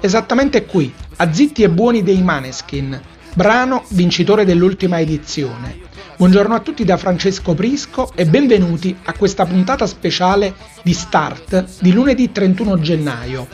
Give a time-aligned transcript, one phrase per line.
[0.00, 3.00] Esattamente qui, a Zitti e Buoni dei Maneskin,
[3.34, 5.76] brano vincitore dell'ultima edizione.
[6.16, 11.92] Buongiorno a tutti da Francesco Prisco e benvenuti a questa puntata speciale di Start di
[11.92, 13.48] lunedì 31 gennaio.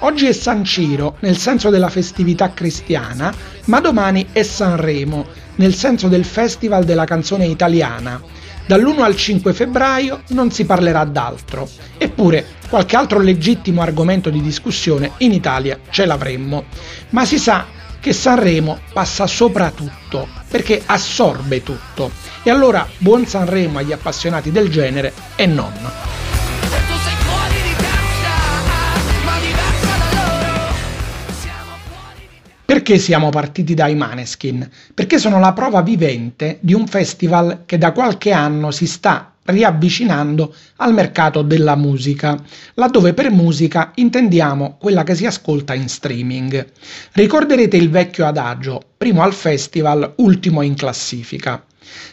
[0.00, 3.30] Oggi è San Ciro nel senso della festività cristiana,
[3.66, 5.26] ma domani è Sanremo
[5.56, 8.18] nel senso del Festival della canzone italiana.
[8.70, 15.10] Dall'1 al 5 febbraio non si parlerà d'altro, eppure qualche altro legittimo argomento di discussione
[15.18, 16.66] in Italia ce l'avremmo.
[17.08, 17.66] Ma si sa
[17.98, 22.12] che Sanremo passa sopra tutto, perché assorbe tutto.
[22.44, 25.89] E allora buon Sanremo agli appassionati del genere e non.
[32.80, 34.66] Perché siamo partiti dai Maneskin?
[34.94, 40.54] Perché sono la prova vivente di un festival che da qualche anno si sta riavvicinando
[40.76, 42.42] al mercato della musica,
[42.76, 46.72] laddove per musica intendiamo quella che si ascolta in streaming.
[47.12, 51.62] Ricorderete il vecchio adagio, primo al festival, ultimo in classifica.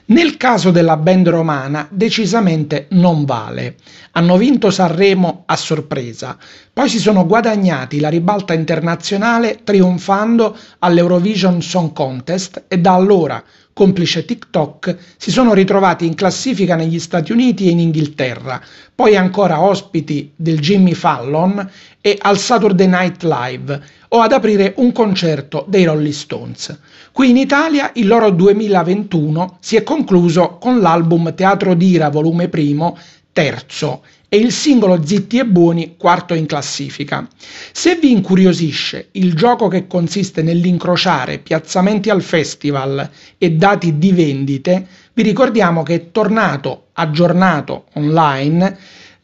[0.05, 3.75] Nel caso della band romana decisamente non vale.
[4.11, 6.37] Hanno vinto Sanremo a sorpresa,
[6.71, 13.43] poi si sono guadagnati la ribalta internazionale trionfando all'Eurovision Song Contest e da allora
[13.77, 18.59] complice TikTok, si sono ritrovati in classifica negli Stati Uniti e in Inghilterra,
[18.95, 21.69] poi ancora ospiti del Jimmy Fallon
[22.01, 26.75] e al Saturday Night Live o ad aprire un concerto dei Rolling Stones.
[27.11, 32.97] Qui in Italia il loro 2021 si è concluso con l'album Teatro d'Ira volume 1
[33.37, 37.27] terzo e il singolo Zitti e Buoni quarto in classifica.
[37.71, 44.87] Se vi incuriosisce il gioco che consiste nell'incrociare piazzamenti al festival e dati di vendite,
[45.13, 48.77] vi ricordiamo che è tornato aggiornato online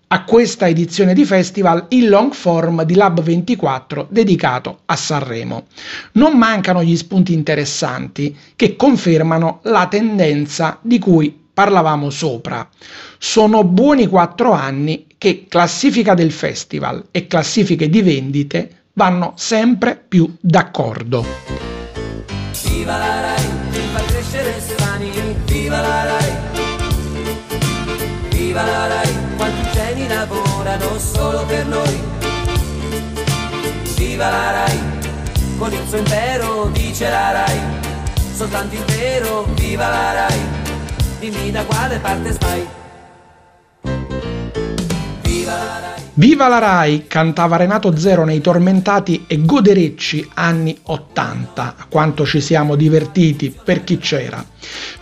[0.10, 5.66] a questa edizione di festival il long form di Lab 24 dedicato a Sanremo.
[6.12, 12.68] Non mancano gli spunti interessanti che confermano la tendenza di cui parlavamo sopra.
[13.18, 20.36] Sono buoni quattro anni che classifica del festival e classifiche di vendite vanno sempre più
[20.40, 21.26] d'accordo.
[22.64, 23.46] Viva la Rai,
[23.94, 25.12] fa crescere Stefani,
[25.46, 26.32] viva la Rai,
[28.30, 32.00] viva la Rai, quanti geni lavorano solo per noi,
[33.96, 34.80] viva la Rai,
[35.58, 37.60] con il suo impero dice la Rai,
[38.36, 40.53] soltanto il vero, viva la Rai
[41.30, 42.68] dimmi da quale parte stai.
[45.22, 46.02] Viva la Rai!
[46.16, 47.06] Viva la Rai!
[47.08, 51.76] cantava Renato Zero nei tormentati e goderecci anni 80.
[51.88, 54.44] Quanto ci siamo divertiti per chi c'era.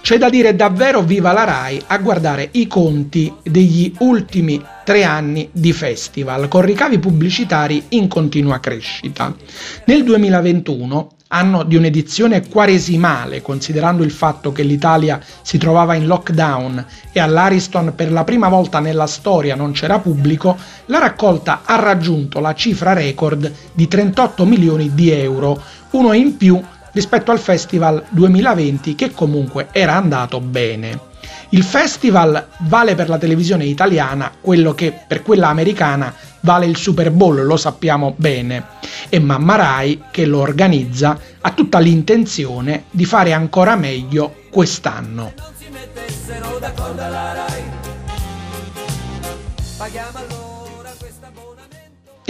[0.02, 5.50] C'è da dire davvero viva la Rai a guardare i conti degli ultimi tre anni
[5.52, 9.34] di festival con ricavi pubblicitari in continua crescita.
[9.86, 16.86] Nel 2021 anno di un'edizione quaresimale, considerando il fatto che l'Italia si trovava in lockdown
[17.12, 22.40] e all'Ariston per la prima volta nella storia non c'era pubblico, la raccolta ha raggiunto
[22.40, 25.62] la cifra record di 38 milioni di euro,
[25.92, 26.62] uno in più
[26.92, 31.10] rispetto al Festival 2020 che comunque era andato bene.
[31.50, 37.12] Il festival vale per la televisione italiana quello che per quella americana vale il Super
[37.12, 38.66] Bowl, lo sappiamo bene,
[39.10, 45.34] e Mamma Rai, che lo organizza, ha tutta l'intenzione di fare ancora meglio quest'anno.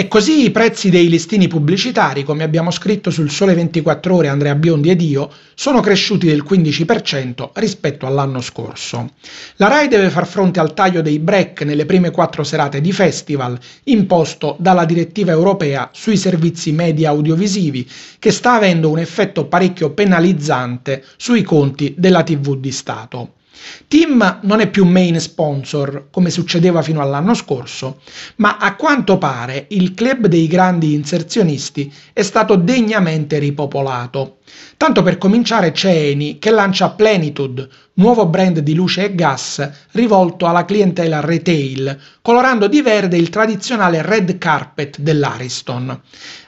[0.01, 4.55] E così i prezzi dei listini pubblicitari, come abbiamo scritto sul Sole 24 Ore Andrea
[4.55, 9.11] Biondi ed io, sono cresciuti del 15% rispetto all'anno scorso.
[9.57, 13.59] La RAI deve far fronte al taglio dei break nelle prime quattro serate di festival,
[13.83, 17.87] imposto dalla direttiva europea sui servizi media audiovisivi,
[18.17, 23.33] che sta avendo un effetto parecchio penalizzante sui conti della TV di Stato.
[23.87, 28.01] Tim non è più main sponsor come succedeva fino all'anno scorso,
[28.37, 34.37] ma a quanto pare il club dei grandi inserzionisti è stato degnamente ripopolato.
[34.77, 40.47] Tanto per cominciare c'è Eni che lancia Plenitude, nuovo brand di luce e gas rivolto
[40.47, 46.01] alla clientela retail, colorando di verde il tradizionale red carpet dell'Ariston.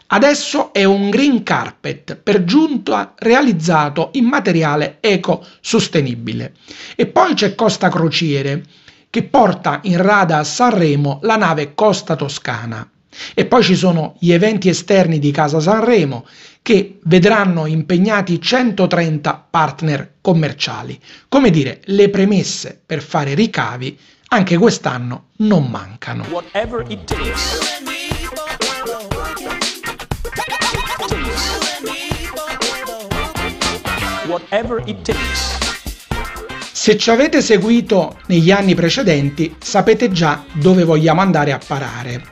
[0.07, 6.53] Adesso è un green carpet, per giunta realizzato in materiale eco-sostenibile.
[6.95, 8.63] E poi c'è Costa Crociere,
[9.09, 12.87] che porta in rada a Sanremo la nave Costa Toscana.
[13.33, 16.25] E poi ci sono gli eventi esterni di Casa Sanremo
[16.61, 20.99] che vedranno impegnati 130 partner commerciali.
[21.27, 23.97] Come dire, le premesse per fare ricavi
[24.29, 26.25] anche quest'anno non mancano.
[36.71, 42.23] Se ci avete seguito negli anni precedenti sapete già dove vogliamo andare a parare.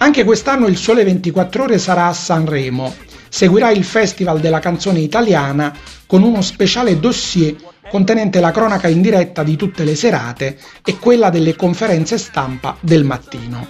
[0.00, 2.94] Anche quest'anno il Sole 24 ore sarà a Sanremo.
[3.28, 5.74] Seguirà il Festival della canzone italiana
[6.06, 7.56] con uno speciale dossier
[7.90, 13.02] contenente la cronaca in diretta di tutte le serate e quella delle conferenze stampa del
[13.02, 13.66] mattino.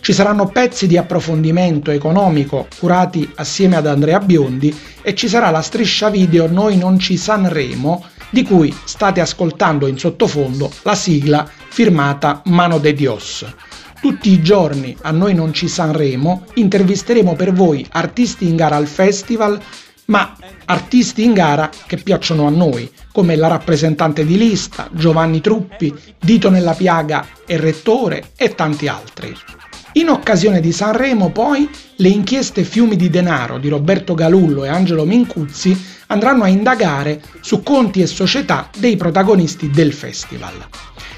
[0.00, 5.62] Ci saranno pezzi di approfondimento economico curati assieme ad Andrea Biondi e ci sarà la
[5.62, 12.40] striscia video Noi non ci Sanremo di cui state ascoltando in sottofondo la sigla firmata
[12.46, 13.44] Mano de Dios.
[14.02, 18.88] Tutti i giorni a noi non ci Sanremo intervisteremo per voi artisti in gara al
[18.88, 19.60] festival,
[20.06, 25.94] ma artisti in gara che piacciono a noi, come la rappresentante di lista, Giovanni Truppi,
[26.18, 29.32] Dito nella piaga e Rettore e tanti altri.
[29.92, 35.04] In occasione di Sanremo, poi, le inchieste Fiumi di denaro di Roberto Galullo e Angelo
[35.04, 40.54] Mincuzzi andranno a indagare su conti e società dei protagonisti del festival.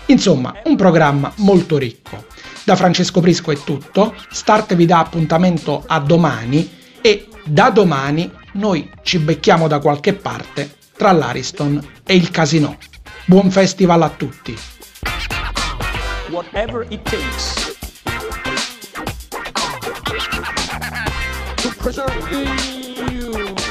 [0.07, 2.33] Insomma, un programma molto ricco.
[2.65, 6.71] Da Francesco Prisco è tutto, Start vi dà appuntamento a domani
[7.03, 12.79] e da domani noi ci becchiamo da qualche parte tra l'Ariston e il Casino.
[13.27, 14.57] Buon festival a tutti!
[16.31, 17.77] Whatever it takes
[21.57, 23.64] to preserve you.